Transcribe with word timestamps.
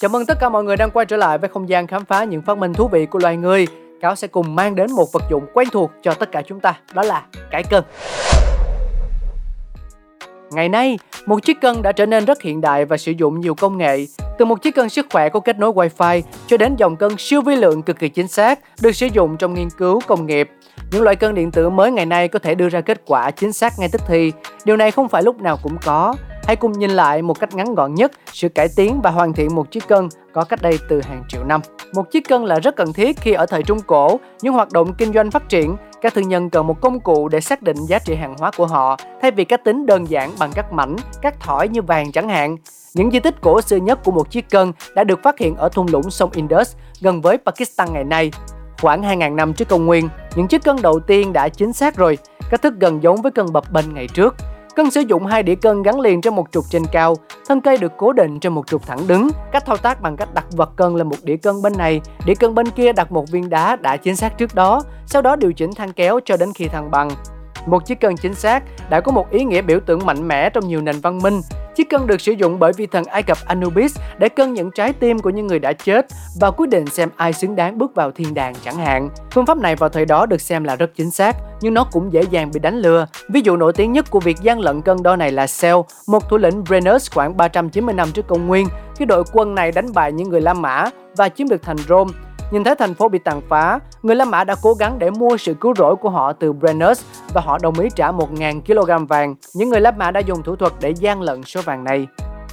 Chào 0.00 0.08
mừng 0.08 0.26
tất 0.26 0.38
cả 0.40 0.48
mọi 0.48 0.64
người 0.64 0.76
đang 0.76 0.90
quay 0.90 1.06
trở 1.06 1.16
lại 1.16 1.38
với 1.38 1.48
không 1.48 1.68
gian 1.68 1.86
khám 1.86 2.04
phá 2.04 2.24
những 2.24 2.42
phát 2.42 2.58
minh 2.58 2.72
thú 2.72 2.88
vị 2.88 3.06
của 3.06 3.18
loài 3.18 3.36
người. 3.36 3.66
Cáo 4.00 4.16
sẽ 4.16 4.28
cùng 4.28 4.54
mang 4.54 4.74
đến 4.74 4.92
một 4.92 5.12
vật 5.12 5.22
dụng 5.30 5.46
quen 5.54 5.68
thuộc 5.72 5.90
cho 6.02 6.14
tất 6.14 6.32
cả 6.32 6.42
chúng 6.46 6.60
ta, 6.60 6.74
đó 6.94 7.02
là 7.02 7.22
cái 7.50 7.62
cân. 7.62 7.84
Ngày 10.50 10.68
nay, 10.68 10.98
một 11.26 11.42
chiếc 11.42 11.60
cân 11.60 11.82
đã 11.82 11.92
trở 11.92 12.06
nên 12.06 12.24
rất 12.24 12.42
hiện 12.42 12.60
đại 12.60 12.84
và 12.84 12.96
sử 12.96 13.12
dụng 13.12 13.40
nhiều 13.40 13.54
công 13.54 13.78
nghệ. 13.78 14.06
Từ 14.38 14.44
một 14.44 14.62
chiếc 14.62 14.74
cân 14.74 14.88
sức 14.88 15.06
khỏe 15.12 15.28
có 15.28 15.40
kết 15.40 15.58
nối 15.58 15.72
Wi-Fi 15.72 16.22
cho 16.46 16.56
đến 16.56 16.76
dòng 16.76 16.96
cân 16.96 17.12
siêu 17.18 17.42
vi 17.42 17.56
lượng 17.56 17.82
cực 17.82 17.98
kỳ 17.98 18.08
chính 18.08 18.28
xác 18.28 18.58
được 18.80 18.92
sử 18.92 19.06
dụng 19.06 19.36
trong 19.36 19.54
nghiên 19.54 19.70
cứu 19.70 20.00
công 20.06 20.26
nghiệp. 20.26 20.50
Những 20.92 21.02
loại 21.02 21.16
cân 21.16 21.34
điện 21.34 21.50
tử 21.50 21.70
mới 21.70 21.90
ngày 21.90 22.06
nay 22.06 22.28
có 22.28 22.38
thể 22.38 22.54
đưa 22.54 22.68
ra 22.68 22.80
kết 22.80 23.02
quả 23.06 23.30
chính 23.30 23.52
xác 23.52 23.72
ngay 23.78 23.88
tức 23.92 24.00
thì. 24.06 24.32
Điều 24.64 24.76
này 24.76 24.90
không 24.90 25.08
phải 25.08 25.22
lúc 25.22 25.40
nào 25.40 25.58
cũng 25.62 25.76
có. 25.84 26.14
Hãy 26.46 26.56
cùng 26.56 26.72
nhìn 26.72 26.90
lại 26.90 27.22
một 27.22 27.40
cách 27.40 27.54
ngắn 27.54 27.74
gọn 27.74 27.94
nhất 27.94 28.12
sự 28.32 28.48
cải 28.48 28.68
tiến 28.76 29.00
và 29.02 29.10
hoàn 29.10 29.32
thiện 29.32 29.54
một 29.54 29.70
chiếc 29.70 29.88
cân 29.88 30.08
có 30.32 30.44
cách 30.44 30.62
đây 30.62 30.78
từ 30.88 31.00
hàng 31.00 31.24
triệu 31.28 31.44
năm. 31.44 31.60
Một 31.94 32.10
chiếc 32.10 32.28
cân 32.28 32.44
là 32.44 32.58
rất 32.58 32.76
cần 32.76 32.92
thiết 32.92 33.20
khi 33.20 33.32
ở 33.32 33.46
thời 33.46 33.62
Trung 33.62 33.80
Cổ, 33.86 34.20
những 34.42 34.54
hoạt 34.54 34.72
động 34.72 34.94
kinh 34.94 35.12
doanh 35.12 35.30
phát 35.30 35.48
triển, 35.48 35.76
các 36.00 36.14
thương 36.14 36.28
nhân 36.28 36.50
cần 36.50 36.66
một 36.66 36.80
công 36.80 37.00
cụ 37.00 37.28
để 37.28 37.40
xác 37.40 37.62
định 37.62 37.76
giá 37.76 37.98
trị 37.98 38.14
hàng 38.14 38.34
hóa 38.38 38.50
của 38.56 38.66
họ 38.66 38.96
thay 39.22 39.30
vì 39.30 39.44
cách 39.44 39.64
tính 39.64 39.86
đơn 39.86 40.10
giản 40.10 40.30
bằng 40.38 40.50
các 40.54 40.72
mảnh, 40.72 40.96
các 41.22 41.40
thỏi 41.40 41.68
như 41.68 41.82
vàng 41.82 42.12
chẳng 42.12 42.28
hạn. 42.28 42.56
Những 42.94 43.10
di 43.10 43.20
tích 43.20 43.34
cổ 43.40 43.60
xưa 43.60 43.76
nhất 43.76 44.04
của 44.04 44.12
một 44.12 44.30
chiếc 44.30 44.50
cân 44.50 44.72
đã 44.94 45.04
được 45.04 45.20
phát 45.22 45.38
hiện 45.38 45.56
ở 45.56 45.68
thung 45.68 45.86
lũng 45.92 46.10
sông 46.10 46.30
Indus 46.34 46.74
gần 47.00 47.20
với 47.20 47.38
Pakistan 47.46 47.92
ngày 47.92 48.04
nay. 48.04 48.30
Khoảng 48.80 49.02
2.000 49.02 49.34
năm 49.34 49.54
trước 49.54 49.68
công 49.68 49.86
nguyên, 49.86 50.08
những 50.36 50.48
chiếc 50.48 50.64
cân 50.64 50.76
đầu 50.82 51.00
tiên 51.00 51.32
đã 51.32 51.48
chính 51.48 51.72
xác 51.72 51.96
rồi, 51.96 52.18
cách 52.50 52.62
thức 52.62 52.74
gần 52.80 53.02
giống 53.02 53.22
với 53.22 53.32
cân 53.32 53.46
bập 53.52 53.72
bênh 53.72 53.94
ngày 53.94 54.08
trước 54.08 54.34
cần 54.76 54.90
sử 54.90 55.00
dụng 55.00 55.26
hai 55.26 55.42
đĩa 55.42 55.54
cân 55.54 55.82
gắn 55.82 56.00
liền 56.00 56.20
trên 56.20 56.34
một 56.34 56.46
trục 56.52 56.64
trên 56.70 56.82
cao, 56.92 57.14
thân 57.48 57.60
cây 57.60 57.78
được 57.78 57.92
cố 57.96 58.12
định 58.12 58.40
trên 58.40 58.52
một 58.52 58.66
trục 58.66 58.86
thẳng 58.86 59.06
đứng. 59.06 59.28
Cách 59.52 59.66
thao 59.66 59.76
tác 59.76 60.00
bằng 60.00 60.16
cách 60.16 60.34
đặt 60.34 60.44
vật 60.50 60.70
cân 60.76 60.94
lên 60.94 61.08
một 61.08 61.16
đĩa 61.22 61.36
cân 61.36 61.62
bên 61.62 61.72
này, 61.78 62.00
đĩa 62.26 62.34
cân 62.34 62.54
bên 62.54 62.70
kia 62.70 62.92
đặt 62.92 63.12
một 63.12 63.30
viên 63.30 63.50
đá 63.50 63.76
đã 63.76 63.96
chính 63.96 64.16
xác 64.16 64.38
trước 64.38 64.54
đó, 64.54 64.82
sau 65.06 65.22
đó 65.22 65.36
điều 65.36 65.52
chỉnh 65.52 65.70
thang 65.74 65.92
kéo 65.92 66.20
cho 66.24 66.36
đến 66.36 66.52
khi 66.54 66.68
thăng 66.68 66.90
bằng. 66.90 67.10
Một 67.66 67.86
chiếc 67.86 68.00
cân 68.00 68.16
chính 68.16 68.34
xác 68.34 68.62
đã 68.90 69.00
có 69.00 69.12
một 69.12 69.30
ý 69.30 69.44
nghĩa 69.44 69.62
biểu 69.62 69.80
tượng 69.80 70.06
mạnh 70.06 70.28
mẽ 70.28 70.50
trong 70.50 70.68
nhiều 70.68 70.80
nền 70.80 71.00
văn 71.00 71.18
minh. 71.18 71.40
Chiếc 71.76 71.90
cân 71.90 72.06
được 72.06 72.20
sử 72.20 72.32
dụng 72.32 72.58
bởi 72.58 72.72
vị 72.72 72.86
thần 72.86 73.04
Ai 73.04 73.22
Cập 73.22 73.38
Anubis 73.46 73.98
để 74.18 74.28
cân 74.28 74.54
những 74.54 74.70
trái 74.70 74.92
tim 74.92 75.18
của 75.18 75.30
những 75.30 75.46
người 75.46 75.58
đã 75.58 75.72
chết 75.72 76.06
và 76.40 76.50
quyết 76.50 76.68
định 76.68 76.86
xem 76.86 77.08
ai 77.16 77.32
xứng 77.32 77.56
đáng 77.56 77.78
bước 77.78 77.94
vào 77.94 78.10
thiên 78.10 78.34
đàng 78.34 78.54
chẳng 78.64 78.76
hạn. 78.76 79.10
Phương 79.30 79.46
pháp 79.46 79.58
này 79.58 79.76
vào 79.76 79.88
thời 79.88 80.04
đó 80.04 80.26
được 80.26 80.40
xem 80.40 80.64
là 80.64 80.76
rất 80.76 80.90
chính 80.94 81.10
xác, 81.10 81.36
nhưng 81.60 81.74
nó 81.74 81.84
cũng 81.84 82.12
dễ 82.12 82.22
dàng 82.30 82.50
bị 82.54 82.60
đánh 82.60 82.78
lừa. 82.78 83.06
Ví 83.28 83.40
dụ 83.40 83.56
nổi 83.56 83.72
tiếng 83.72 83.92
nhất 83.92 84.10
của 84.10 84.20
việc 84.20 84.36
gian 84.42 84.60
lận 84.60 84.82
cân 84.82 85.02
đo 85.02 85.16
này 85.16 85.32
là 85.32 85.46
Cell, 85.60 85.76
một 86.06 86.28
thủ 86.28 86.36
lĩnh 86.36 86.64
Brennus 86.64 87.10
khoảng 87.10 87.36
390 87.36 87.94
năm 87.94 88.08
trước 88.12 88.26
công 88.26 88.46
nguyên. 88.46 88.68
Khi 88.96 89.04
đội 89.04 89.24
quân 89.32 89.54
này 89.54 89.72
đánh 89.72 89.92
bại 89.92 90.12
những 90.12 90.28
người 90.28 90.40
La 90.40 90.54
Mã 90.54 90.84
và 91.16 91.28
chiếm 91.28 91.48
được 91.48 91.62
thành 91.62 91.78
Rome, 91.88 92.12
Nhìn 92.50 92.64
thấy 92.64 92.74
thành 92.74 92.94
phố 92.94 93.08
bị 93.08 93.18
tàn 93.18 93.40
phá, 93.48 93.78
người 94.02 94.16
La 94.16 94.24
Mã 94.24 94.44
đã 94.44 94.54
cố 94.62 94.74
gắng 94.74 94.98
để 94.98 95.10
mua 95.10 95.36
sự 95.36 95.54
cứu 95.54 95.74
rỗi 95.76 95.96
của 95.96 96.10
họ 96.10 96.32
từ 96.32 96.52
Brennus 96.52 97.04
và 97.36 97.42
họ 97.42 97.58
đồng 97.62 97.78
ý 97.78 97.88
trả 97.96 98.12
1.000 98.12 98.60
kg 98.60 99.06
vàng. 99.06 99.34
Những 99.54 99.68
người 99.68 99.80
La 99.80 99.90
Mã 99.90 100.10
đã 100.10 100.20
dùng 100.20 100.42
thủ 100.42 100.56
thuật 100.56 100.72
để 100.80 100.90
gian 100.90 101.22
lận 101.22 101.42
số 101.42 101.60
vàng 101.64 101.84
này. 101.84 102.06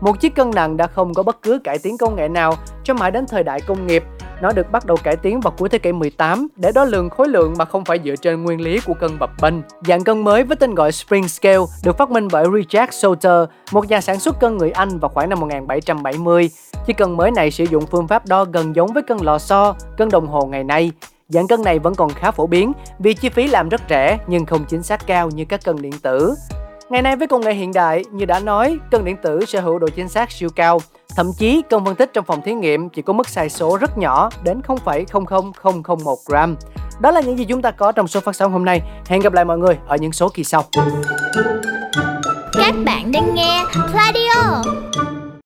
Một 0.00 0.20
chiếc 0.20 0.34
cân 0.34 0.50
nặng 0.50 0.76
đã 0.76 0.86
không 0.86 1.14
có 1.14 1.22
bất 1.22 1.42
cứ 1.42 1.58
cải 1.64 1.78
tiến 1.78 1.98
công 1.98 2.16
nghệ 2.16 2.28
nào 2.28 2.54
cho 2.84 2.94
mãi 2.94 3.10
đến 3.10 3.26
thời 3.26 3.44
đại 3.44 3.60
công 3.60 3.86
nghiệp. 3.86 4.04
Nó 4.42 4.52
được 4.52 4.72
bắt 4.72 4.86
đầu 4.86 4.96
cải 5.04 5.16
tiến 5.16 5.40
vào 5.40 5.52
cuối 5.58 5.68
thế 5.68 5.78
kỷ 5.78 5.92
18 5.92 6.48
để 6.56 6.72
đo 6.74 6.84
lường 6.84 7.10
khối 7.10 7.28
lượng 7.28 7.54
mà 7.58 7.64
không 7.64 7.84
phải 7.84 8.00
dựa 8.04 8.16
trên 8.16 8.42
nguyên 8.42 8.60
lý 8.60 8.80
của 8.80 8.94
cân 8.94 9.18
bập 9.18 9.30
bênh. 9.42 9.54
Dạng 9.86 10.04
cân 10.04 10.24
mới 10.24 10.44
với 10.44 10.56
tên 10.56 10.74
gọi 10.74 10.92
Spring 10.92 11.28
Scale 11.28 11.64
được 11.84 11.98
phát 11.98 12.10
minh 12.10 12.28
bởi 12.32 12.44
Richard 12.54 12.92
Sauter, 12.92 13.48
một 13.72 13.88
nhà 13.88 14.00
sản 14.00 14.20
xuất 14.20 14.40
cân 14.40 14.58
người 14.58 14.70
Anh 14.70 14.98
vào 14.98 15.08
khoảng 15.08 15.28
năm 15.28 15.40
1770. 15.40 16.50
Chiếc 16.86 16.96
cân 16.96 17.16
mới 17.16 17.30
này 17.30 17.50
sử 17.50 17.64
dụng 17.64 17.86
phương 17.86 18.08
pháp 18.08 18.26
đo 18.26 18.44
gần 18.44 18.76
giống 18.76 18.92
với 18.92 19.02
cân 19.02 19.18
lò 19.20 19.38
xo, 19.38 19.74
cân 19.96 20.08
đồng 20.08 20.26
hồ 20.26 20.46
ngày 20.46 20.64
nay. 20.64 20.92
Giảm 21.32 21.48
cân 21.48 21.62
này 21.62 21.78
vẫn 21.78 21.94
còn 21.94 22.10
khá 22.10 22.30
phổ 22.30 22.46
biến 22.46 22.72
vì 22.98 23.14
chi 23.14 23.28
phí 23.28 23.46
làm 23.46 23.68
rất 23.68 23.80
rẻ 23.88 24.18
nhưng 24.26 24.46
không 24.46 24.64
chính 24.64 24.82
xác 24.82 25.06
cao 25.06 25.30
như 25.30 25.44
các 25.44 25.64
cân 25.64 25.82
điện 25.82 25.92
tử. 26.02 26.34
Ngày 26.90 27.02
nay 27.02 27.16
với 27.16 27.28
công 27.28 27.40
nghệ 27.40 27.54
hiện 27.54 27.72
đại, 27.72 28.04
như 28.12 28.24
đã 28.24 28.40
nói, 28.40 28.78
cân 28.90 29.04
điện 29.04 29.16
tử 29.22 29.44
sở 29.44 29.60
hữu 29.60 29.78
độ 29.78 29.88
chính 29.88 30.08
xác 30.08 30.30
siêu 30.30 30.48
cao. 30.56 30.80
Thậm 31.16 31.30
chí, 31.38 31.62
cân 31.70 31.84
phân 31.84 31.94
tích 31.94 32.10
trong 32.12 32.24
phòng 32.24 32.42
thí 32.42 32.54
nghiệm 32.54 32.88
chỉ 32.88 33.02
có 33.02 33.12
mức 33.12 33.28
sai 33.28 33.48
số 33.48 33.76
rất 33.76 33.98
nhỏ 33.98 34.30
đến 34.44 34.60
0,00001 34.66 36.16
gram. 36.26 36.56
Đó 37.00 37.10
là 37.10 37.20
những 37.20 37.38
gì 37.38 37.44
chúng 37.44 37.62
ta 37.62 37.70
có 37.70 37.92
trong 37.92 38.08
số 38.08 38.20
phát 38.20 38.36
sóng 38.36 38.52
hôm 38.52 38.64
nay. 38.64 38.82
Hẹn 39.06 39.20
gặp 39.20 39.32
lại 39.32 39.44
mọi 39.44 39.58
người 39.58 39.78
ở 39.86 39.96
những 39.96 40.12
số 40.12 40.28
kỳ 40.28 40.44
sau. 40.44 40.64
Các 42.52 42.74
bạn 42.84 43.12
đang 43.12 43.34
nghe 43.34 43.64
Radio 43.94 44.62